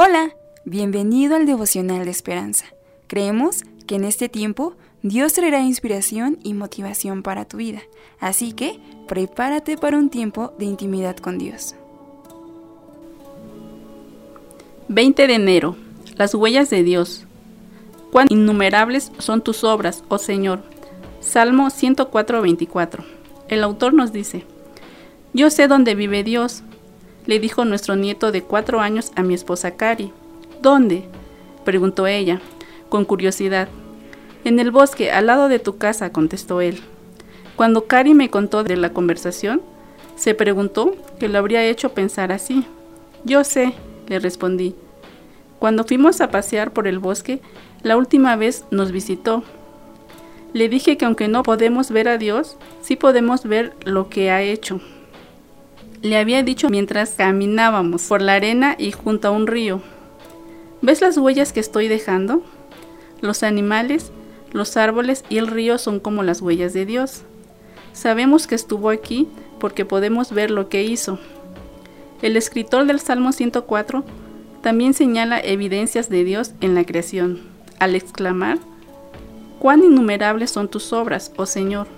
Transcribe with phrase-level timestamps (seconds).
[0.00, 0.30] Hola,
[0.64, 2.66] bienvenido al devocional de esperanza.
[3.08, 7.82] Creemos que en este tiempo Dios traerá inspiración y motivación para tu vida,
[8.20, 11.74] así que prepárate para un tiempo de intimidad con Dios.
[14.86, 15.74] 20 de enero.
[16.14, 17.24] Las huellas de Dios.
[18.12, 20.62] Cuán innumerables son tus obras, oh Señor.
[21.18, 23.04] Salmo 104:24.
[23.48, 24.44] El autor nos dice,
[25.32, 26.62] Yo sé dónde vive Dios,
[27.28, 30.12] le dijo nuestro nieto de cuatro años a mi esposa Cari.
[30.62, 31.04] ¿Dónde?
[31.62, 32.40] preguntó ella,
[32.88, 33.68] con curiosidad.
[34.44, 36.80] En el bosque, al lado de tu casa, contestó él.
[37.54, 39.60] Cuando Cari me contó de la conversación,
[40.16, 42.64] se preguntó qué lo habría hecho pensar así.
[43.24, 43.74] Yo sé,
[44.06, 44.74] le respondí.
[45.58, 47.42] Cuando fuimos a pasear por el bosque,
[47.82, 49.44] la última vez nos visitó.
[50.54, 54.40] Le dije que aunque no podemos ver a Dios, sí podemos ver lo que ha
[54.40, 54.80] hecho.
[56.02, 59.82] Le había dicho mientras caminábamos por la arena y junto a un río.
[60.80, 62.42] ¿Ves las huellas que estoy dejando?
[63.20, 64.12] Los animales,
[64.52, 67.22] los árboles y el río son como las huellas de Dios.
[67.92, 69.26] Sabemos que estuvo aquí
[69.58, 71.18] porque podemos ver lo que hizo.
[72.22, 74.04] El escritor del Salmo 104
[74.62, 77.40] también señala evidencias de Dios en la creación,
[77.80, 78.58] al exclamar,
[79.58, 81.88] Cuán innumerables son tus obras, oh Señor.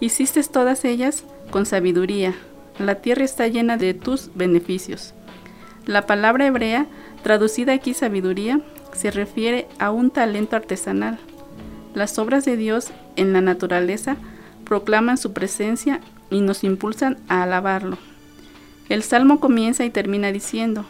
[0.00, 2.34] Hiciste todas ellas con sabiduría,
[2.78, 5.14] la tierra está llena de tus beneficios.
[5.86, 6.86] La palabra hebrea,
[7.22, 8.60] traducida aquí sabiduría,
[8.92, 11.18] se refiere a un talento artesanal.
[11.94, 14.16] Las obras de Dios en la naturaleza
[14.64, 17.98] proclaman su presencia y nos impulsan a alabarlo.
[18.88, 20.84] El salmo comienza y termina diciendo,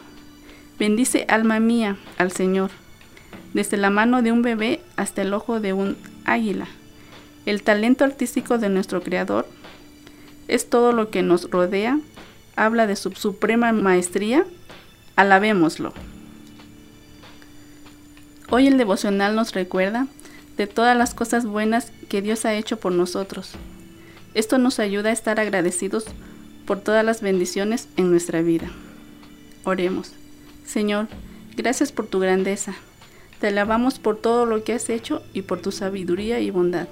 [0.78, 2.70] Bendice alma mía al Señor,
[3.52, 6.66] desde la mano de un bebé hasta el ojo de un águila.
[7.46, 9.46] El talento artístico de nuestro Creador
[10.48, 12.00] es todo lo que nos rodea,
[12.56, 14.44] habla de su suprema maestría,
[15.14, 15.92] alabémoslo.
[18.50, 20.08] Hoy el devocional nos recuerda
[20.56, 23.52] de todas las cosas buenas que Dios ha hecho por nosotros.
[24.34, 26.06] Esto nos ayuda a estar agradecidos
[26.66, 28.70] por todas las bendiciones en nuestra vida.
[29.64, 30.12] Oremos.
[30.66, 31.08] Señor,
[31.56, 32.74] gracias por tu grandeza.
[33.40, 36.88] Te alabamos por todo lo que has hecho y por tu sabiduría y bondad.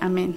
[0.00, 0.36] Amén.